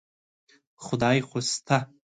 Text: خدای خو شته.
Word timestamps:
خدای 0.85 1.19
خو 1.27 1.39
شته. 1.49 1.77